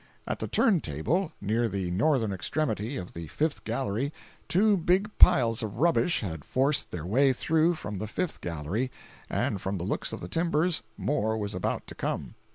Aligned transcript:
At 0.27 0.39
the 0.39 0.47
turn 0.47 0.79
table, 0.81 1.31
near 1.39 1.69
the 1.69 1.91
northern 1.91 2.33
extremity 2.33 2.97
of 2.97 3.13
the 3.13 3.27
fifth 3.27 3.63
gallery, 3.65 4.11
two 4.47 4.75
big 4.75 5.15
piles 5.19 5.61
of 5.61 5.77
rubbish 5.77 6.21
had 6.21 6.43
forced 6.43 6.89
their 6.89 7.05
way 7.05 7.33
through 7.33 7.75
from 7.75 7.99
the 7.99 8.07
fifth 8.07 8.41
gallery, 8.41 8.89
and 9.29 9.61
from 9.61 9.77
the 9.77 9.83
looks 9.85 10.11
of 10.11 10.19
the 10.19 10.27
timbers, 10.27 10.81
more 10.97 11.37
was 11.37 11.53
about 11.53 11.85
to 11.85 11.93
come. 11.93 12.33